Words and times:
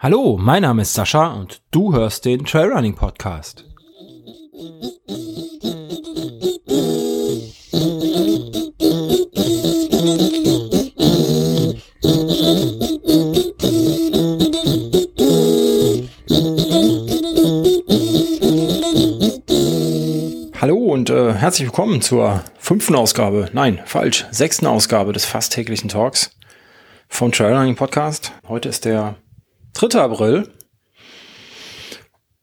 Hallo, 0.00 0.36
mein 0.36 0.62
Name 0.62 0.82
ist 0.82 0.94
Sascha 0.94 1.34
und 1.34 1.62
du 1.70 1.94
hörst 1.94 2.24
den 2.24 2.44
Trailrunning 2.44 2.96
Podcast. 2.96 3.64
Herzlich 21.48 21.68
willkommen 21.68 22.02
zur 22.02 22.44
fünften 22.58 22.94
Ausgabe, 22.94 23.48
nein, 23.54 23.80
falsch, 23.86 24.26
sechsten 24.30 24.66
Ausgabe 24.66 25.14
des 25.14 25.24
fast 25.24 25.54
täglichen 25.54 25.88
Talks 25.88 26.36
vom 27.08 27.32
Trailrunning 27.32 27.74
Podcast. 27.74 28.32
Heute 28.46 28.68
ist 28.68 28.84
der 28.84 29.14
3. 29.72 29.98
April 29.98 30.52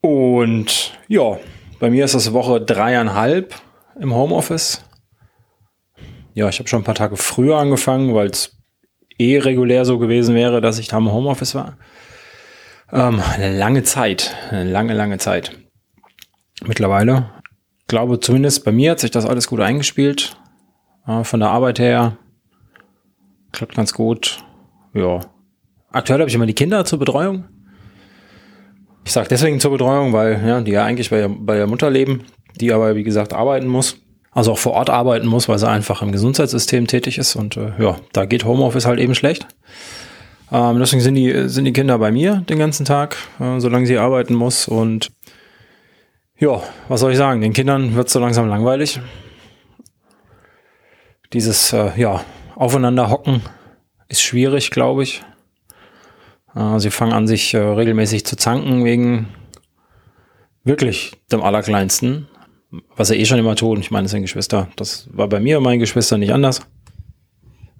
und 0.00 0.98
ja, 1.06 1.38
bei 1.78 1.88
mir 1.88 2.04
ist 2.04 2.16
das 2.16 2.32
Woche 2.32 2.60
dreieinhalb 2.60 3.54
im 4.00 4.12
Homeoffice. 4.12 4.84
Ja, 6.34 6.48
ich 6.48 6.58
habe 6.58 6.68
schon 6.68 6.80
ein 6.80 6.84
paar 6.84 6.96
Tage 6.96 7.16
früher 7.16 7.58
angefangen, 7.58 8.12
weil 8.12 8.30
es 8.30 8.58
eh 9.20 9.38
regulär 9.38 9.84
so 9.84 10.00
gewesen 10.00 10.34
wäre, 10.34 10.60
dass 10.60 10.80
ich 10.80 10.88
da 10.88 10.98
im 10.98 11.12
Homeoffice 11.12 11.54
war. 11.54 11.78
Ähm, 12.92 13.22
eine 13.34 13.56
lange 13.56 13.84
Zeit, 13.84 14.34
eine 14.50 14.68
lange, 14.68 14.94
lange 14.94 15.18
Zeit. 15.18 15.56
Mittlerweile 16.64 17.35
glaube 17.86 18.20
zumindest 18.20 18.64
bei 18.64 18.72
mir 18.72 18.92
hat 18.92 19.00
sich 19.00 19.10
das 19.10 19.26
alles 19.26 19.48
gut 19.48 19.60
eingespielt. 19.60 20.36
Äh, 21.06 21.24
von 21.24 21.40
der 21.40 21.50
Arbeit 21.50 21.78
her 21.78 22.16
klappt 23.52 23.74
ganz 23.74 23.92
gut. 23.92 24.44
Ja. 24.94 25.20
Aktuell 25.90 26.20
habe 26.20 26.28
ich 26.28 26.34
immer 26.34 26.46
die 26.46 26.54
Kinder 26.54 26.84
zur 26.84 26.98
Betreuung. 26.98 27.44
Ich 29.04 29.12
sage 29.12 29.28
deswegen 29.28 29.60
zur 29.60 29.70
Betreuung, 29.70 30.12
weil 30.12 30.42
ja, 30.46 30.60
die 30.60 30.72
ja 30.72 30.84
eigentlich 30.84 31.10
bei, 31.10 31.28
bei 31.28 31.56
der 31.56 31.68
Mutter 31.68 31.90
leben, 31.90 32.24
die 32.60 32.72
aber 32.72 32.96
wie 32.96 33.04
gesagt 33.04 33.32
arbeiten 33.32 33.68
muss. 33.68 33.98
Also 34.32 34.52
auch 34.52 34.58
vor 34.58 34.72
Ort 34.72 34.90
arbeiten 34.90 35.26
muss, 35.26 35.48
weil 35.48 35.58
sie 35.58 35.68
einfach 35.68 36.02
im 36.02 36.12
Gesundheitssystem 36.12 36.86
tätig 36.86 37.16
ist. 37.16 37.36
Und 37.36 37.56
äh, 37.56 37.72
ja, 37.78 37.96
da 38.12 38.26
geht 38.26 38.44
Homeoffice 38.44 38.84
halt 38.84 39.00
eben 39.00 39.14
schlecht. 39.14 39.46
Ähm, 40.52 40.78
deswegen 40.78 41.00
sind 41.00 41.14
die, 41.14 41.48
sind 41.48 41.64
die 41.64 41.72
Kinder 41.72 41.98
bei 41.98 42.12
mir 42.12 42.42
den 42.48 42.58
ganzen 42.58 42.84
Tag, 42.84 43.16
äh, 43.40 43.60
solange 43.60 43.86
sie 43.86 43.96
arbeiten 43.96 44.34
muss. 44.34 44.68
Und 44.68 45.10
ja, 46.38 46.62
was 46.88 47.00
soll 47.00 47.12
ich 47.12 47.18
sagen? 47.18 47.40
Den 47.40 47.52
Kindern 47.52 47.94
wird 47.94 48.10
so 48.10 48.18
langsam 48.18 48.48
langweilig. 48.48 49.00
Dieses, 51.32 51.72
äh, 51.72 51.98
ja, 51.98 52.24
aufeinander 52.54 53.10
hocken 53.10 53.42
ist 54.08 54.22
schwierig, 54.22 54.70
glaube 54.70 55.02
ich. 55.02 55.22
Äh, 56.54 56.78
sie 56.78 56.90
fangen 56.90 57.14
an, 57.14 57.26
sich 57.26 57.54
äh, 57.54 57.58
regelmäßig 57.58 58.26
zu 58.26 58.36
zanken 58.36 58.84
wegen 58.84 59.28
wirklich 60.62 61.12
dem 61.32 61.42
Allerkleinsten. 61.42 62.28
Was 62.96 63.08
sie 63.08 63.16
eh 63.16 63.24
schon 63.24 63.38
immer 63.38 63.56
tun. 63.56 63.80
Ich 63.80 63.90
meine, 63.90 64.04
es 64.04 64.10
sind 64.10 64.22
Geschwister. 64.22 64.68
Das 64.76 65.08
war 65.12 65.28
bei 65.28 65.40
mir 65.40 65.58
und 65.58 65.64
meinen 65.64 65.78
Geschwistern 65.78 66.20
nicht 66.20 66.34
anders. 66.34 66.60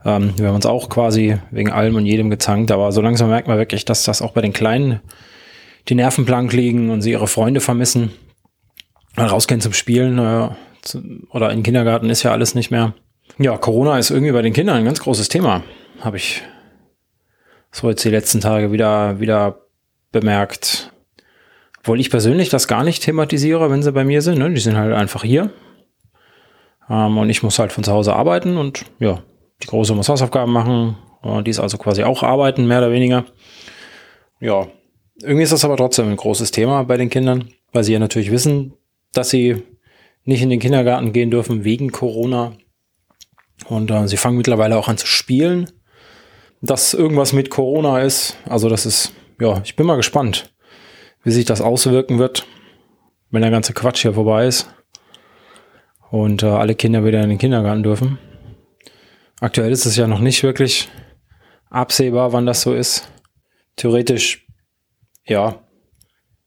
Ähm, 0.04 0.32
wir 0.38 0.48
haben 0.48 0.54
uns 0.54 0.64
auch 0.64 0.88
quasi 0.88 1.38
wegen 1.50 1.70
allem 1.70 1.96
und 1.96 2.06
jedem 2.06 2.30
gezankt. 2.30 2.70
Aber 2.70 2.90
so 2.92 3.02
langsam 3.02 3.28
merkt 3.28 3.48
man 3.48 3.58
wirklich, 3.58 3.84
dass 3.84 4.04
das 4.04 4.22
auch 4.22 4.32
bei 4.32 4.40
den 4.40 4.54
Kleinen 4.54 5.00
die 5.88 5.94
Nerven 5.94 6.24
blank 6.24 6.52
liegen 6.52 6.88
und 6.88 7.02
sie 7.02 7.10
ihre 7.10 7.26
Freunde 7.26 7.60
vermissen 7.60 8.12
rausgehen 9.24 9.60
zum 9.60 9.72
Spielen 9.72 10.18
äh, 10.18 10.50
zu, 10.82 11.02
oder 11.30 11.50
in 11.50 11.58
den 11.58 11.62
Kindergarten 11.62 12.10
ist 12.10 12.22
ja 12.22 12.32
alles 12.32 12.54
nicht 12.54 12.70
mehr. 12.70 12.94
Ja, 13.38 13.56
Corona 13.56 13.98
ist 13.98 14.10
irgendwie 14.10 14.32
bei 14.32 14.42
den 14.42 14.52
Kindern 14.52 14.76
ein 14.76 14.84
ganz 14.84 15.00
großes 15.00 15.28
Thema, 15.28 15.62
habe 16.00 16.16
ich 16.16 16.42
so 17.70 17.88
jetzt 17.88 18.04
die 18.04 18.10
letzten 18.10 18.40
Tage 18.40 18.72
wieder, 18.72 19.20
wieder 19.20 19.66
bemerkt. 20.12 20.92
Obwohl 21.80 22.00
ich 22.00 22.10
persönlich 22.10 22.48
das 22.48 22.68
gar 22.68 22.84
nicht 22.84 23.02
thematisiere, 23.02 23.70
wenn 23.70 23.82
sie 23.82 23.92
bei 23.92 24.04
mir 24.04 24.22
sind. 24.22 24.38
Ne? 24.38 24.50
Die 24.50 24.60
sind 24.60 24.76
halt 24.76 24.94
einfach 24.94 25.22
hier. 25.22 25.50
Ähm, 26.88 27.18
und 27.18 27.30
ich 27.30 27.42
muss 27.42 27.58
halt 27.58 27.72
von 27.72 27.84
zu 27.84 27.92
Hause 27.92 28.14
arbeiten 28.14 28.56
und 28.56 28.84
ja, 28.98 29.22
die 29.62 29.66
Große 29.66 29.94
muss 29.94 30.08
Hausaufgaben 30.08 30.52
machen. 30.52 30.96
Und 31.22 31.46
die 31.46 31.50
ist 31.50 31.60
also 31.60 31.78
quasi 31.78 32.02
auch 32.02 32.22
arbeiten, 32.22 32.66
mehr 32.66 32.78
oder 32.78 32.90
weniger. 32.90 33.24
Ja, 34.40 34.66
irgendwie 35.20 35.42
ist 35.42 35.52
das 35.52 35.64
aber 35.64 35.76
trotzdem 35.76 36.08
ein 36.08 36.16
großes 36.16 36.50
Thema 36.50 36.82
bei 36.84 36.96
den 36.96 37.10
Kindern, 37.10 37.48
weil 37.72 37.84
sie 37.84 37.92
ja 37.92 37.98
natürlich 37.98 38.30
wissen, 38.30 38.74
dass 39.16 39.30
sie 39.30 39.62
nicht 40.24 40.42
in 40.42 40.50
den 40.50 40.60
Kindergarten 40.60 41.12
gehen 41.12 41.30
dürfen 41.30 41.64
wegen 41.64 41.92
Corona. 41.92 42.52
Und 43.68 43.90
äh, 43.90 44.06
sie 44.08 44.16
fangen 44.16 44.36
mittlerweile 44.36 44.76
auch 44.76 44.88
an 44.88 44.98
zu 44.98 45.06
spielen. 45.06 45.70
Dass 46.62 46.94
irgendwas 46.94 47.32
mit 47.32 47.50
Corona 47.50 48.00
ist, 48.00 48.36
also 48.48 48.68
das 48.68 48.86
ist, 48.86 49.12
ja, 49.40 49.60
ich 49.64 49.76
bin 49.76 49.86
mal 49.86 49.96
gespannt, 49.96 50.52
wie 51.22 51.30
sich 51.30 51.44
das 51.44 51.60
auswirken 51.60 52.18
wird, 52.18 52.46
wenn 53.30 53.42
der 53.42 53.50
ganze 53.50 53.72
Quatsch 53.72 54.02
hier 54.02 54.14
vorbei 54.14 54.46
ist 54.46 54.68
und 56.10 56.42
äh, 56.42 56.46
alle 56.46 56.74
Kinder 56.74 57.04
wieder 57.04 57.22
in 57.22 57.28
den 57.28 57.38
Kindergarten 57.38 57.82
dürfen. 57.82 58.18
Aktuell 59.40 59.70
ist 59.70 59.84
es 59.84 59.96
ja 59.96 60.06
noch 60.06 60.20
nicht 60.20 60.42
wirklich 60.42 60.88
absehbar, 61.68 62.32
wann 62.32 62.46
das 62.46 62.62
so 62.62 62.74
ist. 62.74 63.10
Theoretisch, 63.76 64.46
ja, 65.26 65.65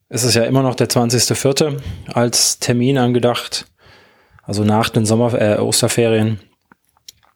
es 0.09 0.23
ist 0.23 0.33
ja 0.33 0.43
immer 0.43 0.63
noch 0.63 0.75
der 0.75 0.89
20.04. 0.89 1.77
als 2.13 2.59
Termin 2.59 2.97
angedacht, 2.97 3.67
also 4.43 4.63
nach 4.63 4.89
den 4.89 5.05
Sommer 5.05 5.39
äh, 5.39 5.59
Osterferien, 5.59 6.39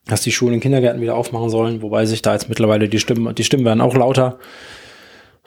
dass 0.07 0.21
die 0.21 0.31
Schulen 0.31 0.55
und 0.55 0.59
Kindergärten 0.59 1.01
wieder 1.01 1.15
aufmachen 1.15 1.49
sollen, 1.49 1.83
wobei 1.83 2.05
sich 2.05 2.23
da 2.23 2.33
jetzt 2.33 2.49
mittlerweile 2.49 2.89
die 2.89 2.99
Stimmen, 2.99 3.35
die 3.35 3.43
Stimmen 3.43 3.65
werden 3.65 3.79
auch 3.79 3.95
lauter, 3.95 4.39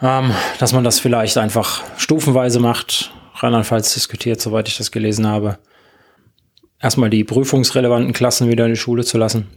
ähm, 0.01 0.31
dass 0.61 0.73
man 0.73 0.85
das 0.85 1.01
vielleicht 1.01 1.37
einfach 1.37 1.83
stufenweise 1.97 2.61
macht, 2.61 3.13
Rheinland-Pfalz 3.35 3.95
diskutiert, 3.95 4.41
soweit 4.41 4.69
ich 4.69 4.79
das 4.79 4.93
gelesen 4.93 5.27
habe. 5.27 5.59
Erstmal 6.81 7.11
die 7.11 7.25
prüfungsrelevanten 7.25 8.13
Klassen 8.13 8.49
wieder 8.49 8.67
in 8.67 8.73
die 8.73 8.79
Schule 8.79 9.05
zu 9.05 9.19
lassen. 9.19 9.49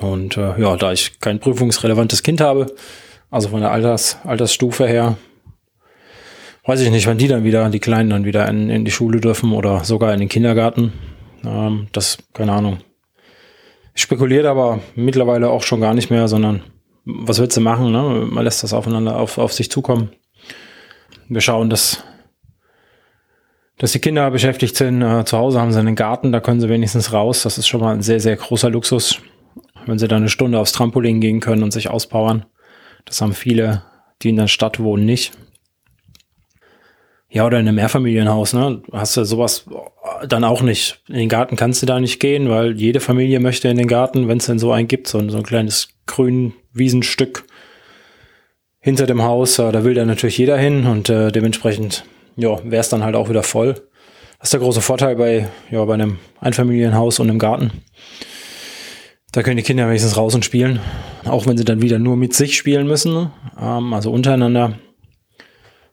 Und 0.00 0.36
äh, 0.36 0.60
ja, 0.60 0.76
da 0.76 0.92
ich 0.92 1.18
kein 1.20 1.40
prüfungsrelevantes 1.40 2.22
Kind 2.22 2.40
habe, 2.40 2.66
also 3.30 3.48
von 3.48 3.60
der 3.60 3.70
Alters, 3.70 4.18
Altersstufe 4.24 4.86
her, 4.86 5.16
weiß 6.66 6.80
ich 6.80 6.90
nicht, 6.90 7.06
wann 7.06 7.18
die 7.18 7.28
dann 7.28 7.44
wieder, 7.44 7.68
die 7.70 7.78
Kleinen 7.78 8.10
dann 8.10 8.24
wieder 8.24 8.48
in, 8.48 8.68
in 8.70 8.84
die 8.84 8.90
Schule 8.90 9.20
dürfen 9.20 9.52
oder 9.52 9.84
sogar 9.84 10.12
in 10.12 10.20
den 10.20 10.28
Kindergarten. 10.28 10.92
Ähm, 11.44 11.86
das, 11.92 12.18
keine 12.34 12.52
Ahnung. 12.52 12.78
Ich 13.94 14.02
spekuliere 14.02 14.50
aber 14.50 14.80
mittlerweile 14.94 15.48
auch 15.48 15.62
schon 15.62 15.80
gar 15.80 15.94
nicht 15.94 16.10
mehr, 16.10 16.28
sondern 16.28 16.62
was 17.04 17.38
willst 17.38 17.56
du 17.56 17.60
machen? 17.60 17.92
Ne? 17.92 18.26
Man 18.30 18.44
lässt 18.44 18.62
das 18.62 18.72
aufeinander 18.72 19.16
auf, 19.16 19.38
auf 19.38 19.52
sich 19.52 19.70
zukommen. 19.70 20.10
Wir 21.28 21.40
schauen, 21.40 21.70
dass, 21.70 22.04
dass 23.78 23.92
die 23.92 24.00
Kinder 24.00 24.30
beschäftigt 24.30 24.76
sind. 24.76 25.02
Äh, 25.02 25.24
zu 25.24 25.38
Hause 25.38 25.60
haben 25.60 25.72
sie 25.72 25.78
einen 25.78 25.94
Garten, 25.94 26.32
da 26.32 26.40
können 26.40 26.60
sie 26.60 26.68
wenigstens 26.68 27.12
raus. 27.12 27.44
Das 27.44 27.58
ist 27.58 27.68
schon 27.68 27.80
mal 27.80 27.94
ein 27.94 28.02
sehr, 28.02 28.20
sehr 28.20 28.36
großer 28.36 28.70
Luxus, 28.70 29.20
wenn 29.86 29.98
sie 29.98 30.08
dann 30.08 30.22
eine 30.22 30.28
Stunde 30.28 30.58
aufs 30.58 30.72
Trampolin 30.72 31.20
gehen 31.20 31.40
können 31.40 31.62
und 31.62 31.72
sich 31.72 31.88
auspowern. 31.88 32.44
Das 33.04 33.20
haben 33.20 33.34
viele, 33.34 33.84
die 34.22 34.30
in 34.30 34.36
der 34.36 34.48
Stadt 34.48 34.80
wohnen, 34.80 35.06
nicht. 35.06 35.32
Ja, 37.36 37.44
oder 37.44 37.60
in 37.60 37.68
einem 37.68 37.74
Mehrfamilienhaus, 37.74 38.54
ne? 38.54 38.80
Hast 38.92 39.14
du 39.18 39.24
sowas 39.24 39.66
dann 40.26 40.42
auch 40.42 40.62
nicht. 40.62 41.02
In 41.06 41.16
den 41.16 41.28
Garten 41.28 41.56
kannst 41.56 41.82
du 41.82 41.86
da 41.86 42.00
nicht 42.00 42.18
gehen, 42.18 42.48
weil 42.48 42.80
jede 42.80 42.98
Familie 42.98 43.40
möchte 43.40 43.68
in 43.68 43.76
den 43.76 43.88
Garten, 43.88 44.26
wenn 44.26 44.38
es 44.38 44.46
denn 44.46 44.58
so 44.58 44.72
einen 44.72 44.88
gibt, 44.88 45.06
so, 45.06 45.28
so 45.28 45.36
ein 45.36 45.42
kleines 45.42 45.88
grün 46.06 46.54
Wiesenstück 46.72 47.44
hinter 48.80 49.06
dem 49.06 49.22
Haus, 49.22 49.56
da 49.56 49.84
will 49.84 49.92
da 49.92 50.06
natürlich 50.06 50.38
jeder 50.38 50.56
hin 50.56 50.86
und 50.86 51.10
äh, 51.10 51.30
dementsprechend, 51.30 52.06
ja, 52.36 52.58
wäre 52.64 52.80
es 52.80 52.88
dann 52.88 53.04
halt 53.04 53.16
auch 53.16 53.28
wieder 53.28 53.42
voll. 53.42 53.74
Das 54.38 54.46
ist 54.46 54.54
der 54.54 54.60
große 54.60 54.80
Vorteil 54.80 55.16
bei, 55.16 55.46
ja, 55.70 55.84
bei 55.84 55.92
einem 55.92 56.18
Einfamilienhaus 56.40 57.18
und 57.18 57.28
einem 57.28 57.38
Garten. 57.38 57.70
Da 59.32 59.42
können 59.42 59.58
die 59.58 59.62
Kinder 59.62 59.86
wenigstens 59.88 60.16
raus 60.16 60.34
und 60.34 60.46
spielen, 60.46 60.80
auch 61.26 61.46
wenn 61.46 61.58
sie 61.58 61.66
dann 61.66 61.82
wieder 61.82 61.98
nur 61.98 62.16
mit 62.16 62.32
sich 62.32 62.56
spielen 62.56 62.86
müssen, 62.86 63.12
ne? 63.12 63.30
ähm, 63.60 63.92
also 63.92 64.10
untereinander 64.10 64.78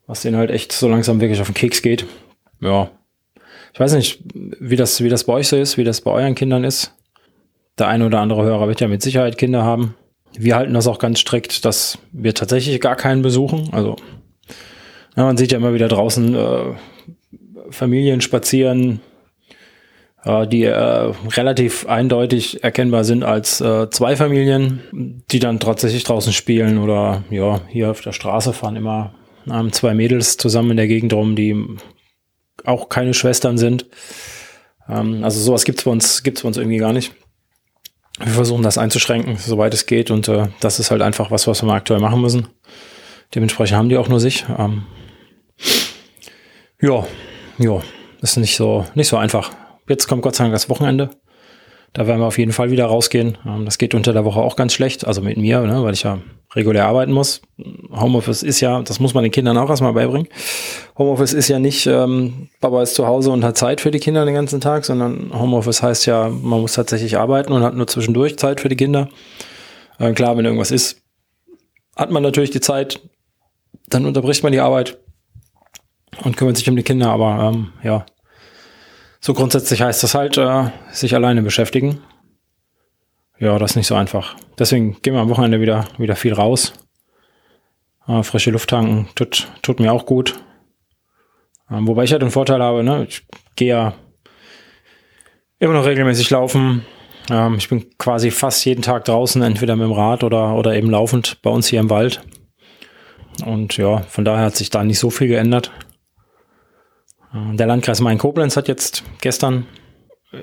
was 0.07 0.21
denen 0.21 0.37
halt 0.37 0.51
echt 0.51 0.71
so 0.71 0.87
langsam 0.87 1.21
wirklich 1.21 1.41
auf 1.41 1.47
den 1.47 1.53
Keks 1.53 1.81
geht. 1.81 2.05
Ja. 2.61 2.89
Ich 3.73 3.79
weiß 3.79 3.93
nicht, 3.93 4.19
wie 4.33 4.75
das, 4.75 5.03
wie 5.03 5.09
das 5.09 5.23
bei 5.23 5.33
euch 5.33 5.47
so 5.47 5.57
ist, 5.57 5.77
wie 5.77 5.83
das 5.83 6.01
bei 6.01 6.11
euren 6.11 6.35
Kindern 6.35 6.63
ist. 6.63 6.93
Der 7.79 7.87
eine 7.87 8.05
oder 8.05 8.19
andere 8.19 8.43
Hörer 8.43 8.67
wird 8.67 8.81
ja 8.81 8.87
mit 8.87 9.01
Sicherheit 9.01 9.37
Kinder 9.37 9.63
haben. 9.63 9.95
Wir 10.37 10.55
halten 10.55 10.73
das 10.73 10.87
auch 10.87 10.99
ganz 10.99 11.19
strikt, 11.19 11.65
dass 11.65 11.97
wir 12.11 12.33
tatsächlich 12.33 12.79
gar 12.81 12.95
keinen 12.95 13.21
besuchen. 13.21 13.69
Also, 13.71 13.95
ja, 15.15 15.23
man 15.23 15.37
sieht 15.37 15.51
ja 15.51 15.57
immer 15.57 15.73
wieder 15.73 15.87
draußen 15.87 16.35
äh, 16.35 16.73
Familien 17.69 18.21
spazieren, 18.21 19.01
äh, 20.23 20.47
die 20.47 20.63
äh, 20.63 21.13
relativ 21.35 21.87
eindeutig 21.87 22.63
erkennbar 22.63 23.03
sind 23.03 23.23
als 23.23 23.59
äh, 23.61 23.89
zwei 23.89 24.15
Familien, 24.15 25.23
die 25.31 25.39
dann 25.39 25.59
tatsächlich 25.59 26.03
draußen 26.03 26.33
spielen 26.33 26.77
oder 26.77 27.23
ja, 27.31 27.61
hier 27.69 27.91
auf 27.91 28.01
der 28.01 28.11
Straße 28.11 28.53
fahren 28.53 28.75
immer 28.75 29.13
haben 29.49 29.71
zwei 29.71 29.93
Mädels 29.93 30.37
zusammen 30.37 30.71
in 30.71 30.77
der 30.77 30.87
Gegend 30.87 31.13
rum, 31.13 31.35
die 31.35 31.55
auch 32.63 32.89
keine 32.89 33.13
Schwestern 33.13 33.57
sind. 33.57 33.87
Ähm, 34.89 35.23
also 35.23 35.39
sowas 35.39 35.65
gibt's 35.65 35.83
bei 35.83 35.91
uns, 35.91 36.23
gibt's 36.23 36.41
bei 36.41 36.47
uns 36.47 36.57
irgendwie 36.57 36.77
gar 36.77 36.93
nicht. 36.93 37.13
wir 38.19 38.33
versuchen 38.33 38.63
das 38.63 38.77
einzuschränken, 38.77 39.37
soweit 39.37 39.73
es 39.73 39.85
geht. 39.85 40.11
Und 40.11 40.27
äh, 40.27 40.47
das 40.59 40.79
ist 40.79 40.91
halt 40.91 41.01
einfach 41.01 41.31
was, 41.31 41.47
was 41.47 41.63
wir 41.63 41.73
aktuell 41.73 41.99
machen 41.99 42.21
müssen. 42.21 42.47
Dementsprechend 43.35 43.77
haben 43.77 43.89
die 43.89 43.97
auch 43.97 44.09
nur 44.09 44.19
sich. 44.19 44.45
Ähm, 44.57 44.83
ja, 46.81 47.05
ja, 47.57 47.81
ist 48.21 48.37
nicht 48.37 48.55
so, 48.55 48.85
nicht 48.95 49.07
so 49.07 49.17
einfach. 49.17 49.51
Jetzt 49.87 50.07
kommt 50.07 50.21
Gott 50.21 50.35
sei 50.35 50.45
Dank 50.45 50.53
das 50.53 50.69
Wochenende. 50.69 51.09
Da 51.93 52.07
werden 52.07 52.19
wir 52.19 52.25
auf 52.25 52.39
jeden 52.39 52.51
Fall 52.51 52.71
wieder 52.71 52.85
rausgehen. 52.85 53.37
Ähm, 53.45 53.65
das 53.65 53.77
geht 53.77 53.93
unter 53.93 54.13
der 54.13 54.25
Woche 54.25 54.39
auch 54.39 54.55
ganz 54.55 54.73
schlecht, 54.73 55.05
also 55.05 55.21
mit 55.21 55.37
mir, 55.37 55.61
ne, 55.61 55.83
weil 55.83 55.93
ich 55.93 56.03
ja 56.03 56.19
regulär 56.55 56.85
arbeiten 56.85 57.11
muss. 57.11 57.41
Homeoffice 57.91 58.43
ist 58.43 58.59
ja, 58.59 58.81
das 58.81 58.99
muss 58.99 59.13
man 59.13 59.23
den 59.23 59.31
Kindern 59.31 59.57
auch 59.57 59.69
erstmal 59.69 59.93
beibringen. 59.93 60.27
Homeoffice 60.97 61.33
ist 61.33 61.47
ja 61.47 61.59
nicht, 61.59 61.87
ähm, 61.87 62.49
Papa 62.61 62.81
ist 62.81 62.95
zu 62.95 63.07
Hause 63.07 63.31
und 63.31 63.43
hat 63.43 63.57
Zeit 63.57 63.81
für 63.81 63.91
die 63.91 63.99
Kinder 63.99 64.25
den 64.25 64.33
ganzen 64.33 64.61
Tag, 64.61 64.85
sondern 64.85 65.31
Homeoffice 65.33 65.81
heißt 65.81 66.05
ja, 66.05 66.29
man 66.29 66.61
muss 66.61 66.73
tatsächlich 66.73 67.17
arbeiten 67.17 67.53
und 67.53 67.63
hat 67.63 67.75
nur 67.75 67.87
zwischendurch 67.87 68.37
Zeit 68.37 68.61
für 68.61 68.69
die 68.69 68.75
Kinder. 68.75 69.09
Äh, 69.99 70.13
klar, 70.13 70.37
wenn 70.37 70.45
irgendwas 70.45 70.71
ist, 70.71 71.01
hat 71.95 72.11
man 72.11 72.23
natürlich 72.23 72.51
die 72.51 72.61
Zeit, 72.61 72.99
dann 73.87 74.05
unterbricht 74.05 74.43
man 74.43 74.51
die 74.51 74.59
Arbeit 74.59 74.97
und 76.23 76.37
kümmert 76.37 76.57
sich 76.57 76.69
um 76.69 76.75
die 76.75 76.83
Kinder, 76.83 77.09
aber 77.09 77.51
ähm, 77.51 77.69
ja, 77.83 78.05
so 79.23 79.33
grundsätzlich 79.33 79.81
heißt 79.81 80.03
das 80.03 80.15
halt, 80.15 80.37
äh, 80.37 80.65
sich 80.91 81.15
alleine 81.15 81.41
beschäftigen. 81.41 82.01
Ja, 83.39 83.57
das 83.57 83.71
ist 83.71 83.75
nicht 83.77 83.87
so 83.87 83.95
einfach. 83.95 84.35
Deswegen 84.59 85.01
gehen 85.01 85.13
wir 85.13 85.21
am 85.21 85.29
Wochenende 85.29 85.61
wieder, 85.61 85.85
wieder 85.97 86.17
viel 86.17 86.33
raus. 86.33 86.73
Äh, 88.05 88.21
frische 88.23 88.51
Luft 88.51 88.69
tanken 88.69 89.07
tut, 89.15 89.47
tut 89.61 89.79
mir 89.79 89.93
auch 89.93 90.05
gut. 90.05 90.35
Ähm, 91.71 91.87
wobei 91.87 92.03
ich 92.03 92.11
halt 92.11 92.21
den 92.21 92.31
Vorteil 92.31 92.61
habe, 92.61 92.83
ne? 92.83 93.05
ich 93.07 93.25
gehe 93.55 93.69
ja 93.69 93.93
immer 95.57 95.73
noch 95.73 95.85
regelmäßig 95.85 96.29
laufen. 96.29 96.85
Ähm, 97.31 97.55
ich 97.55 97.69
bin 97.69 97.97
quasi 97.97 98.29
fast 98.29 98.65
jeden 98.65 98.81
Tag 98.81 99.05
draußen, 99.05 99.41
entweder 99.41 99.77
mit 99.77 99.85
dem 99.85 99.93
Rad 99.93 100.25
oder, 100.25 100.53
oder 100.53 100.75
eben 100.75 100.89
laufend 100.89 101.41
bei 101.41 101.49
uns 101.49 101.67
hier 101.67 101.79
im 101.79 101.89
Wald. 101.89 102.19
Und 103.45 103.77
ja, 103.77 103.99
von 104.01 104.25
daher 104.25 104.47
hat 104.47 104.57
sich 104.57 104.69
da 104.69 104.83
nicht 104.83 104.99
so 104.99 105.09
viel 105.09 105.29
geändert. 105.29 105.71
Äh, 107.33 107.55
der 107.55 107.67
Landkreis 107.67 108.01
Main-Koblenz 108.01 108.57
hat 108.57 108.67
jetzt 108.67 109.03
gestern, 109.21 109.65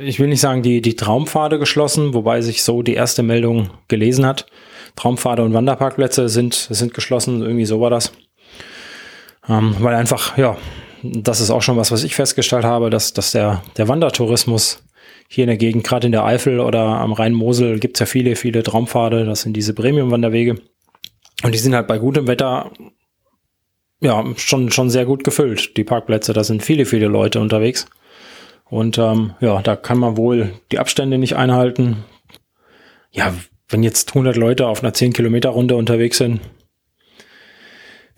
ich 0.01 0.19
will 0.19 0.29
nicht 0.29 0.41
sagen, 0.41 0.63
die, 0.63 0.81
die 0.81 0.97
Traumpfade 0.97 1.59
geschlossen, 1.59 2.15
wobei 2.15 2.41
sich 2.41 2.63
so 2.63 2.83
die 2.83 2.95
erste 2.95 3.23
Meldung 3.23 3.71
gelesen 3.89 4.27
hat. 4.27 4.47
Traumpfade 4.97 5.43
und 5.43 5.55
Wanderparkplätze 5.55 6.29
sind, 6.29 6.55
sind 6.55 6.95
geschlossen, 6.95 7.43
irgendwie 7.43 7.65
so 7.65 7.81
war 7.81 7.91
das. 7.91 8.13
Ähm, 9.49 9.77
weil 9.79 9.95
einfach, 9.95 10.37
ja, 10.37 10.57
das 11.03 11.41
ist 11.41 11.51
auch 11.51 11.63
schon 11.63 11.77
was, 11.77 11.91
was 11.91 12.05
ich 12.05 12.15
festgestellt 12.15 12.65
habe, 12.65 12.91
dass, 12.91 13.13
dass 13.13 13.33
der, 13.33 13.63
der 13.77 13.89
Wandertourismus 13.89 14.83
hier 15.29 15.45
in 15.45 15.49
der 15.49 15.57
Gegend, 15.57 15.85
gerade 15.85 16.07
in 16.07 16.13
der 16.13 16.25
Eifel 16.25 16.61
oder 16.61 16.83
am 16.83 17.13
Rhein-Mosel, 17.13 17.79
gibt 17.79 17.97
es 17.97 18.01
ja 18.01 18.07
viele, 18.07 18.37
viele 18.37 18.63
Traumpfade, 18.63 19.25
das 19.25 19.43
sind 19.43 19.55
diese 19.57 19.75
Premium-Wanderwege. 19.75 20.57
Und 21.43 21.55
die 21.55 21.59
sind 21.59 21.75
halt 21.75 21.87
bei 21.87 21.99
gutem 21.99 22.27
Wetter 22.27 22.71
ja, 24.01 24.25
schon, 24.37 24.71
schon 24.71 24.91
sehr 24.91 25.05
gut 25.05 25.25
gefüllt, 25.25 25.77
die 25.77 25.85
Parkplätze. 25.85 26.33
Da 26.33 26.43
sind 26.43 26.63
viele, 26.63 26.87
viele 26.87 27.07
Leute 27.07 27.41
unterwegs. 27.41 27.87
Und 28.65 28.99
ähm, 28.99 29.35
ja, 29.41 29.61
da 29.63 29.77
kann 29.77 29.99
man 29.99 30.17
wohl 30.17 30.53
die 30.73 30.79
Abstände 30.79 31.19
nicht 31.19 31.37
einhalten. 31.37 32.05
Ja, 33.11 33.35
wenn 33.69 33.83
jetzt 33.83 34.11
100 34.11 34.37
Leute 34.37 34.67
auf 34.67 34.83
einer 34.83 34.95
10 34.95 35.13
Kilometer 35.13 35.51
Runde 35.51 35.77
unterwegs 35.77 36.19
sind, 36.19 36.41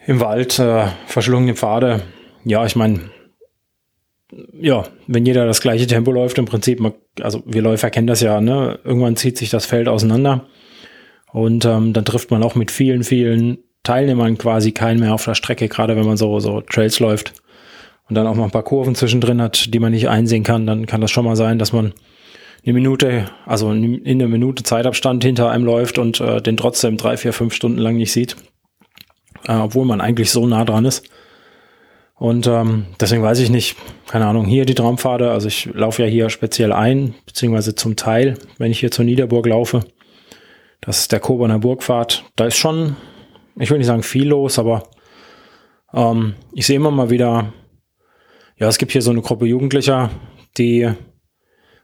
im 0.07 0.21
Wald, 0.21 0.59
äh, 0.59 0.87
verschlungene 1.07 1.55
Pfade, 1.55 2.03
ja, 2.45 2.65
ich 2.67 2.77
meine, 2.77 3.01
ja, 4.53 4.85
wenn 5.07 5.27
jeder 5.27 5.47
das 5.47 5.61
gleiche 5.61 5.87
Tempo 5.87 6.11
läuft, 6.11 6.39
im 6.39 6.47
Prinzip, 6.47 6.81
also 7.21 7.43
wir 7.47 7.63
Läufer 7.63 7.91
kennen 7.91 8.07
das 8.07 8.21
ja, 8.21 8.41
ne? 8.41 8.79
Irgendwann 8.85 9.17
zieht 9.17 9.37
sich 9.37 9.51
das 9.51 9.67
Feld 9.67 9.89
auseinander 9.89 10.47
und 11.33 11.65
ähm, 11.65 11.93
dann 11.93 12.05
trifft 12.05 12.31
man 12.31 12.43
auch 12.43 12.55
mit 12.55 12.71
vielen, 12.71 13.05
vielen 13.05 13.59
Teilnehmern 13.83 14.39
quasi 14.39 14.73
keinen 14.73 15.01
mehr 15.01 15.15
auf 15.15 15.25
der 15.25 15.35
Strecke, 15.35 15.69
gerade 15.69 15.97
wenn 15.97 16.07
man 16.07 16.17
so, 16.17 16.39
so 16.41 16.61
Trails 16.61 17.01
läuft 17.01 17.35
und 18.09 18.15
dann 18.15 18.27
auch 18.27 18.37
noch 18.37 18.45
ein 18.45 18.51
paar 18.51 18.63
Kurven 18.63 18.95
zwischendrin 18.95 19.43
hat, 19.43 19.73
die 19.75 19.79
man 19.79 19.93
nicht 19.93 20.09
einsehen 20.09 20.45
kann, 20.45 20.67
dann 20.67 20.87
kann 20.87 21.01
das 21.01 21.11
schon 21.11 21.25
mal 21.25 21.37
sein, 21.37 21.59
dass 21.59 21.73
man 21.73 21.93
eine 22.65 22.75
Minute, 22.75 23.27
also 23.45 23.73
in 23.73 24.07
einer 24.07 24.29
Minute 24.29 24.63
Zeitabstand 24.63 25.25
hinter 25.25 25.51
einem 25.51 25.65
läuft 25.65 25.99
und 25.99 26.21
äh, 26.21 26.41
den 26.41 26.57
trotzdem 26.57 26.97
drei, 26.97 27.17
vier, 27.17 27.33
fünf 27.33 27.55
Stunden 27.55 27.79
lang 27.79 27.97
nicht 27.97 28.13
sieht, 28.13 28.37
äh, 29.49 29.55
obwohl 29.55 29.85
man 29.85 30.01
eigentlich 30.01 30.31
so 30.31 30.47
nah 30.47 30.65
dran 30.65 30.85
ist. 30.85 31.09
Und 32.15 32.47
ähm, 32.47 32.87
deswegen 33.01 33.25
weiß 33.25 33.41
ich 33.41 33.51
nicht, 33.51 33.77
keine 34.07 34.27
Ahnung, 34.27 34.45
hier 34.45 34.65
die 34.65 34.77
Traumpfade, 34.77 35.33
also 35.33 35.49
ich 35.49 35.71
laufe 35.75 36.05
ja 36.05 36.09
hier 36.09 36.31
speziell 36.31 36.73
ein, 36.73 37.15
beziehungsweise 37.27 37.75
zum 37.75 37.97
Teil, 37.97 38.39
wenn 38.59 38.71
ich 38.71 38.79
hier 38.79 38.93
zur 38.93 39.05
Niederburg 39.05 39.47
laufe. 39.47 39.81
Das 40.81 41.01
ist 41.01 41.11
der 41.11 41.19
Koberner 41.19 41.59
Burgpfad. 41.59 42.25
Da 42.37 42.47
ist 42.47 42.57
schon 42.57 42.97
ich 43.57 43.71
will 43.71 43.79
nicht 43.79 43.87
sagen 43.87 44.03
viel 44.03 44.29
los, 44.29 44.59
aber 44.59 44.85
ähm, 45.93 46.35
ich 46.53 46.67
sehe 46.67 46.77
immer 46.77 46.91
mal 46.91 47.11
wieder, 47.11 47.53
ja, 48.57 48.69
es 48.69 48.79
gibt 48.79 48.93
hier 48.93 49.03
so 49.03 49.11
eine 49.11 49.23
Gruppe 49.23 49.47
Jugendlicher, 49.47 50.11
die 50.59 50.91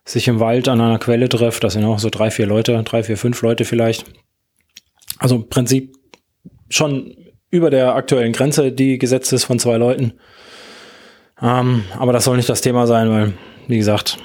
sich 0.05 0.29
im 0.29 0.41
Wald 0.41 0.69
an 0.69 0.81
einer 0.81 0.99
Quelle 0.99 1.29
trifft. 1.29 1.65
Das 1.65 1.75
sind 1.75 1.85
auch 1.85 1.99
so 1.99 2.09
drei, 2.11 2.31
vier 2.31 2.47
Leute, 2.47 2.83
drei, 2.85 3.03
vier, 3.03 3.17
fünf 3.17 3.43
Leute 3.43 3.65
vielleicht. 3.65 4.07
Also 5.19 5.37
im 5.37 5.49
Prinzip 5.49 5.95
schon 6.71 7.15
über 7.51 7.71
der 7.71 7.95
aktuellen 7.95 8.33
Grenze, 8.33 8.73
die 8.73 8.99
gesetzt 8.99 9.33
ist 9.33 9.45
von 9.45 9.59
zwei 9.59 9.77
Leuten. 9.77 10.15
Ähm, 11.41 11.85
aber 11.97 12.13
das 12.13 12.25
soll 12.25 12.37
nicht 12.37 12.49
das 12.49 12.61
Thema 12.61 12.87
sein, 12.87 13.11
weil, 13.11 13.33
wie 13.69 13.79
gesagt, 13.79 14.19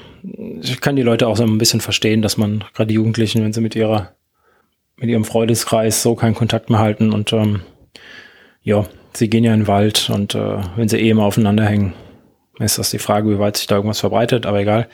ich 0.62 0.80
kann 0.80 0.96
die 0.96 1.02
Leute 1.02 1.26
auch 1.26 1.36
so 1.36 1.44
ein 1.44 1.58
bisschen 1.58 1.80
verstehen, 1.80 2.22
dass 2.22 2.36
man 2.36 2.64
gerade 2.74 2.88
die 2.88 2.94
Jugendlichen, 2.94 3.42
wenn 3.44 3.52
sie 3.52 3.60
mit 3.60 3.76
ihrer 3.76 4.14
mit 4.96 5.10
ihrem 5.10 5.24
Freundeskreis 5.24 6.02
so 6.02 6.14
keinen 6.14 6.34
Kontakt 6.34 6.70
mehr 6.70 6.78
halten 6.78 7.12
und 7.12 7.32
ähm, 7.32 7.62
ja, 8.62 8.84
sie 9.12 9.28
gehen 9.28 9.44
ja 9.44 9.52
in 9.52 9.60
den 9.60 9.68
Wald 9.68 10.10
und 10.12 10.34
äh, 10.34 10.58
wenn 10.76 10.88
sie 10.88 10.98
eh 10.98 11.10
immer 11.10 11.24
aufeinander 11.24 11.64
hängen, 11.64 11.94
ist 12.58 12.78
das 12.78 12.90
die 12.90 12.98
Frage, 12.98 13.30
wie 13.30 13.38
weit 13.38 13.56
sich 13.56 13.66
da 13.66 13.76
irgendwas 13.76 14.00
verbreitet, 14.00 14.46
aber 14.46 14.60
egal. 14.60 14.88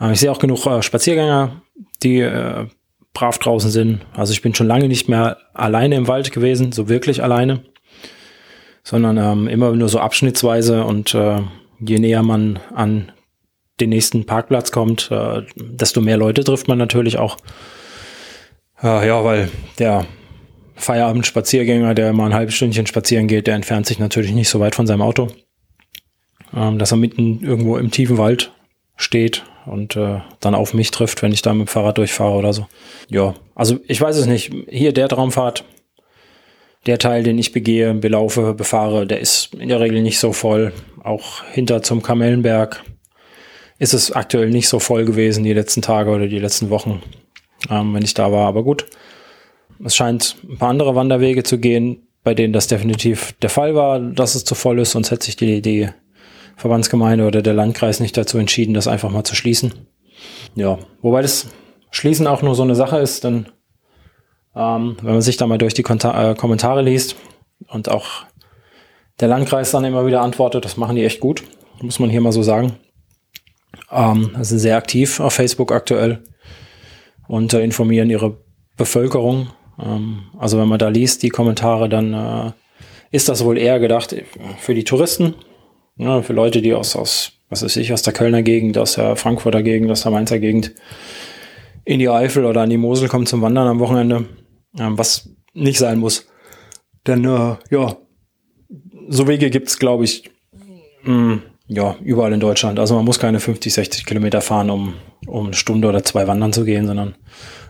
Äh, 0.00 0.12
ich 0.12 0.20
sehe 0.20 0.30
auch 0.30 0.38
genug 0.38 0.66
äh, 0.66 0.82
Spaziergänger, 0.82 1.62
die 2.02 2.20
äh, 2.20 2.66
brav 3.12 3.38
draußen 3.38 3.70
sind. 3.70 4.00
Also 4.12 4.32
ich 4.32 4.42
bin 4.42 4.54
schon 4.54 4.66
lange 4.66 4.88
nicht 4.88 5.08
mehr 5.08 5.38
alleine 5.54 5.94
im 5.94 6.08
Wald 6.08 6.32
gewesen, 6.32 6.72
so 6.72 6.88
wirklich 6.88 7.22
alleine, 7.22 7.62
sondern 8.82 9.16
ähm, 9.16 9.48
immer 9.48 9.72
nur 9.72 9.88
so 9.88 10.00
abschnittsweise 10.00 10.84
und 10.84 11.14
äh, 11.14 11.40
je 11.80 11.98
näher 11.98 12.22
man 12.22 12.58
an 12.74 13.12
den 13.80 13.90
nächsten 13.90 14.26
Parkplatz 14.26 14.72
kommt, 14.72 15.10
äh, 15.10 15.42
desto 15.56 16.00
mehr 16.00 16.16
Leute 16.16 16.44
trifft 16.44 16.68
man 16.68 16.78
natürlich 16.78 17.18
auch. 17.18 17.36
Ja, 18.84 19.24
weil 19.24 19.48
der 19.78 20.04
Feierabend-Spaziergänger, 20.76 21.94
der 21.94 22.12
mal 22.12 22.26
ein 22.26 22.34
halbes 22.34 22.54
Stündchen 22.54 22.86
spazieren 22.86 23.28
geht, 23.28 23.46
der 23.46 23.54
entfernt 23.54 23.86
sich 23.86 23.98
natürlich 23.98 24.32
nicht 24.32 24.50
so 24.50 24.60
weit 24.60 24.74
von 24.74 24.86
seinem 24.86 25.00
Auto. 25.00 25.28
Ähm, 26.54 26.78
dass 26.78 26.92
er 26.92 26.98
mitten 26.98 27.42
irgendwo 27.42 27.78
im 27.78 27.90
tiefen 27.90 28.18
Wald 28.18 28.52
steht 28.96 29.44
und 29.64 29.96
äh, 29.96 30.20
dann 30.40 30.54
auf 30.54 30.74
mich 30.74 30.90
trifft, 30.90 31.22
wenn 31.22 31.32
ich 31.32 31.40
da 31.40 31.54
mit 31.54 31.66
dem 31.66 31.70
Fahrrad 31.70 31.96
durchfahre 31.96 32.36
oder 32.36 32.52
so. 32.52 32.66
Ja, 33.08 33.34
also 33.54 33.78
ich 33.88 34.00
weiß 34.00 34.16
es 34.18 34.26
nicht. 34.26 34.52
Hier 34.68 34.92
der 34.92 35.08
Traumfahrt, 35.08 35.64
der 36.86 36.98
Teil, 36.98 37.22
den 37.22 37.38
ich 37.38 37.52
begehe, 37.52 37.94
belaufe, 37.94 38.52
befahre, 38.52 39.06
der 39.06 39.20
ist 39.20 39.54
in 39.54 39.70
der 39.70 39.80
Regel 39.80 40.02
nicht 40.02 40.18
so 40.18 40.32
voll. 40.32 40.72
Auch 41.02 41.42
hinter 41.44 41.82
zum 41.82 42.02
Kamellenberg 42.02 42.84
ist 43.78 43.94
es 43.94 44.12
aktuell 44.12 44.50
nicht 44.50 44.68
so 44.68 44.78
voll 44.78 45.06
gewesen 45.06 45.42
die 45.42 45.54
letzten 45.54 45.80
Tage 45.80 46.10
oder 46.10 46.28
die 46.28 46.38
letzten 46.38 46.68
Wochen 46.68 47.02
ähm, 47.70 47.94
wenn 47.94 48.02
ich 48.02 48.14
da 48.14 48.32
war. 48.32 48.46
Aber 48.46 48.62
gut, 48.62 48.86
es 49.84 49.96
scheint 49.96 50.36
ein 50.48 50.58
paar 50.58 50.70
andere 50.70 50.94
Wanderwege 50.94 51.42
zu 51.42 51.58
gehen, 51.58 52.06
bei 52.22 52.34
denen 52.34 52.52
das 52.52 52.66
definitiv 52.66 53.32
der 53.42 53.50
Fall 53.50 53.74
war, 53.74 54.00
dass 54.00 54.34
es 54.34 54.44
zu 54.44 54.54
voll 54.54 54.78
ist, 54.78 54.92
sonst 54.92 55.10
hätte 55.10 55.26
sich 55.26 55.36
die, 55.36 55.60
die 55.60 55.88
Verbandsgemeinde 56.56 57.26
oder 57.26 57.42
der 57.42 57.52
Landkreis 57.52 58.00
nicht 58.00 58.16
dazu 58.16 58.38
entschieden, 58.38 58.74
das 58.74 58.88
einfach 58.88 59.10
mal 59.10 59.24
zu 59.24 59.34
schließen. 59.34 59.74
Ja, 60.54 60.78
wobei 61.02 61.22
das 61.22 61.48
Schließen 61.90 62.26
auch 62.26 62.42
nur 62.42 62.54
so 62.54 62.62
eine 62.62 62.74
Sache 62.74 62.98
ist, 62.98 63.24
denn 63.24 63.46
ähm, 64.56 64.96
wenn 65.02 65.12
man 65.12 65.22
sich 65.22 65.36
da 65.36 65.46
mal 65.46 65.58
durch 65.58 65.74
die 65.74 65.82
Konta 65.82 66.30
äh, 66.30 66.34
Kommentare 66.34 66.82
liest 66.82 67.16
und 67.68 67.88
auch 67.88 68.24
der 69.20 69.28
Landkreis 69.28 69.70
dann 69.70 69.84
immer 69.84 70.06
wieder 70.06 70.22
antwortet, 70.22 70.64
das 70.64 70.76
machen 70.76 70.96
die 70.96 71.04
echt 71.04 71.20
gut, 71.20 71.44
muss 71.80 71.98
man 71.98 72.10
hier 72.10 72.20
mal 72.20 72.32
so 72.32 72.42
sagen. 72.42 72.76
Ähm, 73.90 74.30
sind 74.40 74.60
sehr 74.60 74.76
aktiv 74.76 75.20
auf 75.20 75.34
Facebook 75.34 75.72
aktuell 75.72 76.22
und 77.28 77.52
äh, 77.54 77.62
informieren 77.62 78.10
ihre 78.10 78.38
Bevölkerung. 78.76 79.48
Ähm, 79.78 80.24
also 80.38 80.58
wenn 80.58 80.68
man 80.68 80.78
da 80.78 80.88
liest, 80.88 81.22
die 81.22 81.28
Kommentare, 81.28 81.88
dann 81.88 82.14
äh, 82.14 82.52
ist 83.10 83.28
das 83.28 83.44
wohl 83.44 83.58
eher 83.58 83.78
gedacht 83.78 84.14
für 84.58 84.74
die 84.74 84.84
Touristen, 84.84 85.34
ja, 85.96 86.22
für 86.22 86.32
Leute, 86.32 86.60
die 86.60 86.74
aus, 86.74 86.96
aus, 86.96 87.32
was 87.48 87.62
weiß 87.62 87.76
ich, 87.76 87.92
aus 87.92 88.02
der 88.02 88.12
Kölner 88.12 88.42
Gegend, 88.42 88.76
aus 88.76 88.94
der 88.94 89.16
Frankfurter 89.16 89.62
Gegend, 89.62 89.90
aus 89.90 90.02
der 90.02 90.12
Mainzer 90.12 90.40
Gegend 90.40 90.74
in 91.84 91.98
die 91.98 92.08
Eifel 92.08 92.44
oder 92.44 92.62
an 92.62 92.70
die 92.70 92.76
Mosel 92.76 93.08
kommen 93.08 93.26
zum 93.26 93.42
Wandern 93.42 93.68
am 93.68 93.78
Wochenende, 93.78 94.26
ähm, 94.78 94.98
was 94.98 95.28
nicht 95.52 95.78
sein 95.78 95.98
muss. 95.98 96.26
Denn 97.06 97.24
äh, 97.24 97.56
ja, 97.70 97.96
so 99.08 99.28
Wege 99.28 99.50
gibt's, 99.50 99.78
glaube 99.78 100.04
ich, 100.04 100.30
mh, 101.02 101.12
mm, 101.12 101.42
ja, 101.66 101.96
überall 102.02 102.32
in 102.32 102.40
Deutschland. 102.40 102.78
Also 102.78 102.94
man 102.94 103.04
muss 103.04 103.18
keine 103.18 103.40
50, 103.40 103.72
60 103.72 104.06
Kilometer 104.06 104.40
fahren, 104.40 104.70
um, 104.70 104.94
um 105.26 105.46
eine 105.46 105.54
Stunde 105.54 105.88
oder 105.88 106.02
zwei 106.02 106.26
wandern 106.26 106.52
zu 106.52 106.64
gehen, 106.64 106.86
sondern 106.86 107.14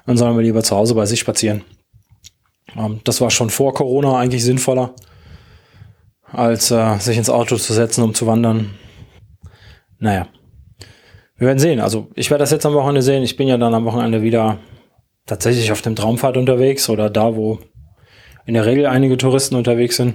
dann 0.07 0.17
sollen 0.17 0.37
wir 0.37 0.43
lieber 0.43 0.63
zu 0.63 0.77
Hause 0.77 0.95
bei 0.95 1.07
sich 1.07 1.21
spazieren. 1.21 1.63
Ähm, 2.77 3.01
das 3.05 3.21
war 3.21 3.31
schon 3.31 3.51
vor 3.51 3.75
Corona 3.75 4.19
eigentlich 4.19 4.45
sinnvoller, 4.45 4.95
als 6.31 6.71
äh, 6.71 6.99
sich 6.99 7.17
ins 7.17 7.31
Auto 7.31 7.57
zu 7.57 7.73
setzen, 7.73 8.03
um 8.03 8.15
zu 8.15 8.27
wandern. 8.27 8.75
Naja, 9.99 10.27
wir 11.37 11.47
werden 11.47 11.59
sehen. 11.59 11.81
Also 11.81 12.09
ich 12.15 12.31
werde 12.31 12.43
das 12.43 12.51
jetzt 12.51 12.67
am 12.67 12.75
Wochenende 12.75 13.03
sehen. 13.03 13.23
Ich 13.23 13.37
bin 13.37 13.49
ja 13.49 13.57
dann 13.59 13.75
am 13.75 13.85
Wochenende 13.85 14.23
wieder 14.23 14.59
tatsächlich 15.27 15.73
auf 15.73 15.83
dem 15.83 15.97
Traumfahrt 15.97 16.37
unterwegs 16.37 16.89
oder 16.89 17.11
da, 17.11 17.37
wo 17.37 17.61
in 18.45 18.55
der 18.55 18.67
Regel 18.67 18.87
einige 18.87 19.17
Touristen 19.17 19.55
unterwegs 19.55 19.97
sind. 19.97 20.15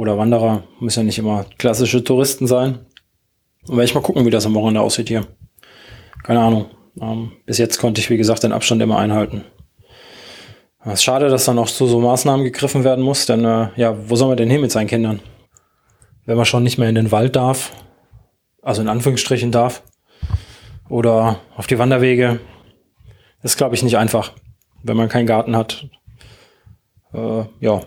Oder 0.00 0.16
Wanderer, 0.16 0.62
müssen 0.80 1.00
ja 1.00 1.04
nicht 1.04 1.18
immer 1.18 1.44
klassische 1.58 2.02
Touristen 2.02 2.46
sein. 2.46 2.86
Und 3.68 3.76
werde 3.76 3.84
ich 3.84 3.94
mal 3.94 4.00
gucken, 4.00 4.24
wie 4.24 4.30
das 4.30 4.46
am 4.46 4.54
Wochenende 4.54 4.80
aussieht 4.80 5.08
hier. 5.08 5.26
Keine 6.22 6.40
Ahnung. 6.40 6.70
Ähm, 6.98 7.32
bis 7.44 7.58
jetzt 7.58 7.78
konnte 7.78 8.00
ich, 8.00 8.08
wie 8.08 8.16
gesagt, 8.16 8.42
den 8.42 8.52
Abstand 8.52 8.80
immer 8.80 8.96
einhalten. 8.96 9.44
Es 10.86 10.94
ist 10.94 11.02
schade, 11.02 11.28
dass 11.28 11.44
dann 11.44 11.58
auch 11.58 11.66
zu 11.66 11.86
so 11.86 12.00
Maßnahmen 12.00 12.46
gegriffen 12.46 12.82
werden 12.82 13.04
muss, 13.04 13.26
denn 13.26 13.44
äh, 13.44 13.68
ja, 13.76 13.94
wo 14.08 14.16
soll 14.16 14.28
man 14.28 14.38
denn 14.38 14.48
hin 14.48 14.62
mit 14.62 14.72
seinen 14.72 14.86
Kindern? 14.86 15.20
Wenn 16.24 16.38
man 16.38 16.46
schon 16.46 16.62
nicht 16.62 16.78
mehr 16.78 16.88
in 16.88 16.94
den 16.94 17.12
Wald 17.12 17.36
darf, 17.36 17.70
also 18.62 18.80
in 18.80 18.88
Anführungsstrichen 18.88 19.52
darf, 19.52 19.82
oder 20.88 21.40
auf 21.58 21.66
die 21.66 21.78
Wanderwege, 21.78 22.40
ist, 23.42 23.58
glaube 23.58 23.74
ich, 23.74 23.82
nicht 23.82 23.98
einfach, 23.98 24.32
wenn 24.82 24.96
man 24.96 25.10
keinen 25.10 25.26
Garten 25.26 25.54
hat, 25.54 25.90
äh, 27.12 27.44
ja, 27.60 27.82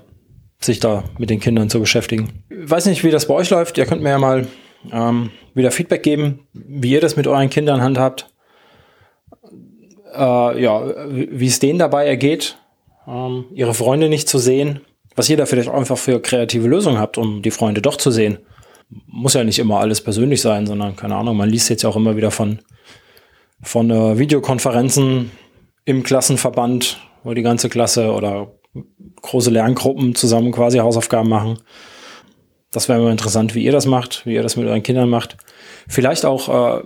sich 0.63 0.79
da 0.79 1.03
mit 1.17 1.29
den 1.29 1.39
Kindern 1.39 1.69
zu 1.69 1.79
beschäftigen. 1.79 2.43
Ich 2.49 2.69
weiß 2.69 2.85
nicht, 2.85 3.03
wie 3.03 3.11
das 3.11 3.27
bei 3.27 3.33
euch 3.33 3.49
läuft. 3.49 3.77
Ihr 3.77 3.85
könnt 3.85 4.01
mir 4.01 4.09
ja 4.09 4.19
mal 4.19 4.47
ähm, 4.91 5.31
wieder 5.53 5.71
Feedback 5.71 6.03
geben, 6.03 6.47
wie 6.53 6.91
ihr 6.91 7.01
das 7.01 7.15
mit 7.15 7.27
euren 7.27 7.49
Kindern 7.49 7.81
handhabt. 7.81 8.29
Äh, 10.13 10.61
ja, 10.61 10.93
wie 11.09 11.47
es 11.47 11.59
denen 11.59 11.79
dabei 11.79 12.05
ergeht, 12.05 12.57
ähm, 13.07 13.45
ihre 13.53 13.73
Freunde 13.73 14.09
nicht 14.09 14.29
zu 14.29 14.37
sehen. 14.37 14.81
Was 15.15 15.29
ihr 15.29 15.37
da 15.37 15.45
vielleicht 15.45 15.69
einfach 15.69 15.97
für 15.97 16.19
kreative 16.21 16.67
Lösungen 16.67 16.99
habt, 16.99 17.17
um 17.17 17.41
die 17.41 17.51
Freunde 17.51 17.81
doch 17.81 17.97
zu 17.97 18.09
sehen. 18.09 18.39
Muss 19.07 19.35
ja 19.35 19.43
nicht 19.43 19.59
immer 19.59 19.79
alles 19.79 20.01
persönlich 20.01 20.41
sein, 20.41 20.65
sondern 20.65 20.95
keine 20.95 21.15
Ahnung, 21.15 21.37
man 21.37 21.49
liest 21.49 21.69
jetzt 21.69 21.83
ja 21.83 21.89
auch 21.89 21.95
immer 21.95 22.15
wieder 22.15 22.31
von, 22.31 22.59
von 23.61 23.89
äh, 23.91 24.17
Videokonferenzen 24.17 25.31
im 25.85 26.03
Klassenverband, 26.03 26.99
wo 27.23 27.33
die 27.33 27.41
ganze 27.41 27.69
Klasse 27.69 28.11
oder 28.11 28.51
große 29.21 29.51
Lerngruppen 29.51 30.15
zusammen 30.15 30.51
quasi 30.51 30.79
Hausaufgaben 30.79 31.29
machen. 31.29 31.59
Das 32.71 32.89
wäre 32.89 32.99
immer 32.99 33.11
interessant, 33.11 33.53
wie 33.55 33.63
ihr 33.63 33.71
das 33.71 33.85
macht, 33.85 34.25
wie 34.25 34.33
ihr 34.33 34.43
das 34.43 34.57
mit 34.57 34.67
euren 34.67 34.83
Kindern 34.83 35.09
macht. 35.09 35.37
Vielleicht 35.87 36.25
auch, 36.25 36.49
äh, 36.79 36.83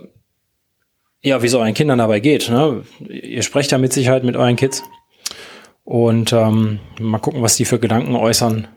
ja, 1.22 1.42
wie 1.42 1.46
es 1.46 1.54
euren 1.54 1.74
Kindern 1.74 1.98
dabei 1.98 2.20
geht. 2.20 2.50
Ne? 2.50 2.82
Ihr 3.08 3.42
sprecht 3.42 3.72
ja 3.72 3.78
mit 3.78 3.92
Sicherheit 3.92 4.22
mit 4.22 4.36
euren 4.36 4.56
Kids. 4.56 4.82
Und 5.84 6.34
ähm, 6.34 6.80
mal 7.00 7.18
gucken, 7.18 7.40
was 7.42 7.56
die 7.56 7.64
für 7.64 7.78
Gedanken 7.78 8.14
äußern. 8.14 8.68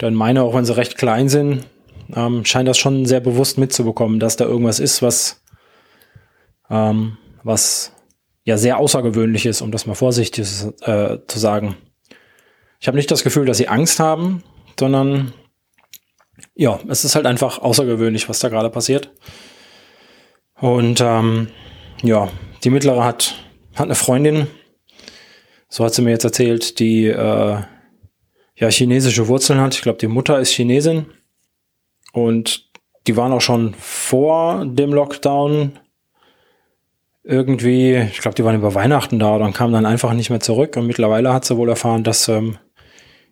Denn 0.00 0.14
meine, 0.14 0.42
auch 0.42 0.54
wenn 0.54 0.64
sie 0.64 0.76
recht 0.76 0.96
klein 0.96 1.28
sind, 1.28 1.66
ähm, 2.14 2.44
scheint 2.44 2.68
das 2.68 2.78
schon 2.78 3.06
sehr 3.06 3.20
bewusst 3.20 3.58
mitzubekommen, 3.58 4.20
dass 4.20 4.36
da 4.36 4.44
irgendwas 4.44 4.78
ist, 4.78 5.02
was, 5.02 5.42
ähm, 6.70 7.16
was 7.42 7.92
ja 8.44 8.56
sehr 8.56 8.78
außergewöhnlich 8.78 9.46
ist, 9.46 9.62
um 9.62 9.72
das 9.72 9.86
mal 9.86 9.94
vorsichtig 9.94 10.46
äh, 10.82 11.18
zu 11.26 11.38
sagen. 11.38 11.76
Ich 12.84 12.86
habe 12.86 12.98
nicht 12.98 13.10
das 13.10 13.24
Gefühl, 13.24 13.46
dass 13.46 13.56
sie 13.56 13.68
Angst 13.68 13.98
haben, 13.98 14.42
sondern 14.78 15.32
ja, 16.54 16.78
es 16.86 17.02
ist 17.02 17.14
halt 17.14 17.24
einfach 17.24 17.58
außergewöhnlich, 17.58 18.28
was 18.28 18.40
da 18.40 18.50
gerade 18.50 18.68
passiert. 18.68 19.10
Und 20.60 21.00
ähm, 21.00 21.48
ja, 22.02 22.28
die 22.62 22.68
mittlere 22.68 23.02
hat, 23.02 23.36
hat 23.74 23.86
eine 23.86 23.94
Freundin, 23.94 24.48
so 25.70 25.82
hat 25.82 25.94
sie 25.94 26.02
mir 26.02 26.10
jetzt 26.10 26.24
erzählt, 26.24 26.78
die 26.78 27.06
äh, 27.06 27.62
ja 28.54 28.68
chinesische 28.68 29.28
Wurzeln 29.28 29.62
hat. 29.62 29.74
Ich 29.74 29.80
glaube, 29.80 29.96
die 29.96 30.06
Mutter 30.06 30.38
ist 30.38 30.50
Chinesin 30.50 31.06
und 32.12 32.68
die 33.06 33.16
waren 33.16 33.32
auch 33.32 33.40
schon 33.40 33.72
vor 33.78 34.66
dem 34.66 34.92
Lockdown 34.92 35.78
irgendwie, 37.22 37.94
ich 37.94 38.18
glaube, 38.18 38.34
die 38.34 38.44
waren 38.44 38.56
über 38.56 38.74
Weihnachten 38.74 39.18
da 39.18 39.36
und 39.36 39.54
kamen 39.54 39.72
dann 39.72 39.86
einfach 39.86 40.12
nicht 40.12 40.28
mehr 40.28 40.40
zurück. 40.40 40.76
Und 40.76 40.86
mittlerweile 40.86 41.32
hat 41.32 41.46
sie 41.46 41.56
wohl 41.56 41.70
erfahren, 41.70 42.04
dass 42.04 42.28
ähm, 42.28 42.58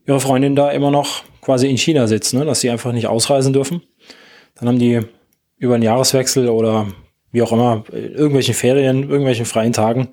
ihre 0.07 0.21
Freundin 0.21 0.57
da 0.57 0.71
immer 0.71 0.91
noch 0.91 1.23
quasi 1.41 1.69
in 1.69 1.79
China 1.79 2.07
sitzt, 2.07 2.35
ne? 2.35 2.45
dass 2.45 2.61
sie 2.61 2.71
einfach 2.71 2.93
nicht 2.93 3.07
ausreisen 3.07 3.53
dürfen. 3.53 3.83
Dann 4.55 4.69
haben 4.69 4.79
die 4.79 5.01
über 5.59 5.75
einen 5.75 5.83
Jahreswechsel 5.83 6.49
oder 6.49 6.87
wie 7.31 7.43
auch 7.43 7.53
immer, 7.53 7.85
irgendwelchen 7.91 8.55
Ferien, 8.55 9.03
irgendwelchen 9.05 9.47
freien 9.47 9.73
Tagen, 9.73 10.09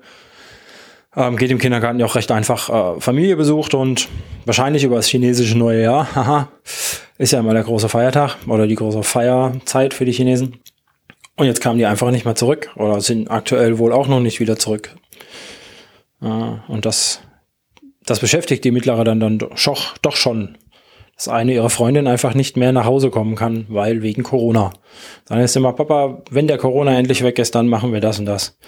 ähm, 1.16 1.36
geht 1.36 1.50
im 1.50 1.58
Kindergarten 1.58 1.98
ja 1.98 2.06
auch 2.06 2.14
recht 2.14 2.30
einfach 2.30 2.96
äh, 2.96 3.00
Familie 3.00 3.36
besucht 3.36 3.74
und 3.74 4.08
wahrscheinlich 4.46 4.84
über 4.84 4.96
das 4.96 5.06
chinesische 5.06 5.58
neue 5.58 5.82
Jahr, 5.82 6.08
haha, 6.14 6.48
ist 7.18 7.32
ja 7.32 7.40
immer 7.40 7.52
der 7.52 7.64
große 7.64 7.88
Feiertag 7.88 8.36
oder 8.46 8.66
die 8.66 8.76
große 8.76 9.02
Feierzeit 9.02 9.92
für 9.92 10.04
die 10.04 10.12
Chinesen. 10.12 10.60
Und 11.36 11.46
jetzt 11.46 11.60
kamen 11.60 11.78
die 11.78 11.86
einfach 11.86 12.10
nicht 12.10 12.24
mehr 12.24 12.34
zurück 12.34 12.70
oder 12.76 13.00
sind 13.00 13.30
aktuell 13.30 13.78
wohl 13.78 13.92
auch 13.92 14.08
noch 14.08 14.20
nicht 14.20 14.40
wieder 14.40 14.56
zurück. 14.56 14.94
Äh, 16.22 16.26
und 16.68 16.86
das, 16.86 17.20
das 18.06 18.20
beschäftigt 18.20 18.64
die 18.64 18.70
Mittlere 18.70 19.04
dann, 19.04 19.20
dann 19.20 19.38
doch, 19.38 19.96
doch 20.02 20.16
schon. 20.16 20.56
Dass 21.16 21.28
eine 21.28 21.52
ihre 21.52 21.68
Freundin 21.68 22.06
einfach 22.06 22.34
nicht 22.34 22.56
mehr 22.56 22.72
nach 22.72 22.86
Hause 22.86 23.10
kommen 23.10 23.36
kann, 23.36 23.66
weil 23.68 24.02
wegen 24.02 24.22
Corona. 24.22 24.72
Dann 25.26 25.40
ist 25.40 25.54
immer, 25.54 25.74
Papa, 25.74 26.22
wenn 26.30 26.48
der 26.48 26.56
Corona 26.56 26.98
endlich 26.98 27.22
weg 27.22 27.38
ist, 27.38 27.54
dann 27.54 27.68
machen 27.68 27.92
wir 27.92 28.00
das 28.00 28.18
und 28.18 28.24
das. 28.24 28.58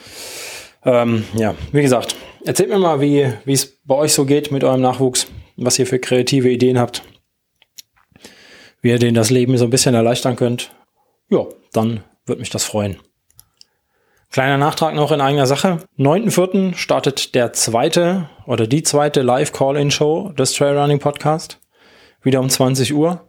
Ähm, 0.84 1.24
ja, 1.34 1.54
wie 1.72 1.80
gesagt, 1.80 2.14
erzählt 2.44 2.68
mir 2.68 2.78
mal, 2.78 3.00
wie 3.00 3.24
es 3.46 3.80
bei 3.84 3.94
euch 3.94 4.12
so 4.12 4.26
geht 4.26 4.52
mit 4.52 4.64
eurem 4.64 4.82
Nachwuchs, 4.82 5.28
was 5.56 5.78
ihr 5.78 5.86
für 5.86 5.98
kreative 5.98 6.50
Ideen 6.50 6.78
habt, 6.78 7.02
wie 8.82 8.90
ihr 8.90 8.98
denen 8.98 9.14
das 9.14 9.30
Leben 9.30 9.56
so 9.56 9.64
ein 9.64 9.70
bisschen 9.70 9.94
erleichtern 9.94 10.36
könnt. 10.36 10.74
Ja, 11.30 11.46
dann 11.72 12.04
würde 12.26 12.40
mich 12.40 12.50
das 12.50 12.64
freuen. 12.64 12.98
Kleiner 14.32 14.56
Nachtrag 14.56 14.94
noch 14.94 15.12
in 15.12 15.20
eigener 15.20 15.46
Sache. 15.46 15.80
9.4. 15.98 16.74
startet 16.74 17.34
der 17.34 17.52
zweite 17.52 18.30
oder 18.46 18.66
die 18.66 18.82
zweite 18.82 19.20
Live-Call-In-Show 19.20 20.30
des 20.30 20.54
Trailrunning 20.54 21.00
Podcast. 21.00 21.60
Wieder 22.22 22.40
um 22.40 22.48
20 22.48 22.94
Uhr. 22.94 23.28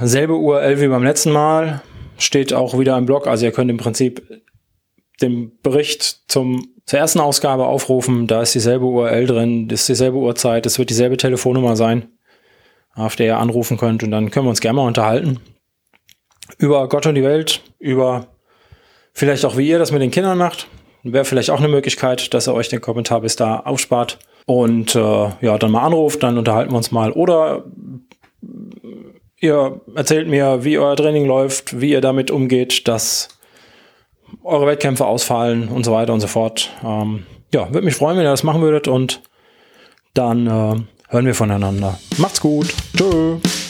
Selbe 0.00 0.34
URL 0.34 0.80
wie 0.80 0.86
beim 0.86 1.02
letzten 1.02 1.32
Mal. 1.32 1.82
Steht 2.16 2.54
auch 2.54 2.78
wieder 2.78 2.96
im 2.96 3.06
Blog. 3.06 3.26
Also 3.26 3.44
ihr 3.44 3.50
könnt 3.50 3.72
im 3.72 3.76
Prinzip 3.76 4.22
den 5.20 5.58
Bericht 5.62 6.30
zum, 6.30 6.68
zur 6.86 7.00
ersten 7.00 7.18
Ausgabe 7.18 7.66
aufrufen. 7.66 8.28
Da 8.28 8.42
ist 8.42 8.54
dieselbe 8.54 8.84
URL 8.84 9.26
drin. 9.26 9.66
Das 9.66 9.80
ist 9.80 9.88
dieselbe 9.88 10.18
Uhrzeit. 10.18 10.64
Es 10.64 10.78
wird 10.78 10.90
dieselbe 10.90 11.16
Telefonnummer 11.16 11.74
sein, 11.74 12.06
auf 12.94 13.16
der 13.16 13.26
ihr 13.26 13.38
anrufen 13.38 13.78
könnt. 13.78 14.04
Und 14.04 14.12
dann 14.12 14.30
können 14.30 14.46
wir 14.46 14.50
uns 14.50 14.60
gerne 14.60 14.76
mal 14.76 14.86
unterhalten 14.86 15.40
über 16.58 16.88
Gott 16.88 17.06
und 17.06 17.14
die 17.14 17.24
Welt, 17.24 17.62
über 17.78 18.28
vielleicht 19.14 19.44
auch, 19.44 19.56
wie 19.56 19.68
ihr 19.68 19.78
das 19.78 19.92
mit 19.92 20.02
den 20.02 20.10
Kindern 20.10 20.36
macht. 20.36 20.68
Wäre 21.02 21.24
vielleicht 21.24 21.50
auch 21.50 21.58
eine 21.58 21.68
Möglichkeit, 21.68 22.34
dass 22.34 22.48
ihr 22.48 22.54
euch 22.54 22.68
den 22.68 22.80
Kommentar 22.80 23.20
bis 23.20 23.36
da 23.36 23.60
aufspart 23.60 24.18
und 24.46 24.94
äh, 24.94 25.28
ja, 25.40 25.58
dann 25.58 25.70
mal 25.70 25.82
anruft, 25.82 26.22
dann 26.22 26.38
unterhalten 26.38 26.72
wir 26.72 26.76
uns 26.76 26.90
mal. 26.90 27.12
Oder 27.12 27.64
ihr 29.38 29.80
erzählt 29.94 30.28
mir, 30.28 30.64
wie 30.64 30.78
euer 30.78 30.96
Training 30.96 31.26
läuft, 31.26 31.80
wie 31.80 31.90
ihr 31.90 32.00
damit 32.00 32.30
umgeht, 32.30 32.88
dass 32.88 33.28
eure 34.42 34.66
Wettkämpfe 34.66 35.06
ausfallen 35.06 35.68
und 35.68 35.84
so 35.84 35.92
weiter 35.92 36.12
und 36.12 36.20
so 36.20 36.26
fort. 36.26 36.70
Ähm, 36.82 37.26
ja, 37.52 37.72
würde 37.72 37.84
mich 37.84 37.94
freuen, 37.94 38.16
wenn 38.16 38.24
ihr 38.24 38.30
das 38.30 38.42
machen 38.42 38.62
würdet 38.62 38.88
und 38.88 39.22
dann 40.14 40.46
äh, 40.46 40.76
hören 41.08 41.26
wir 41.26 41.34
voneinander. 41.34 41.98
Macht's 42.18 42.40
gut. 42.40 42.72
Tschüss. 42.96 43.63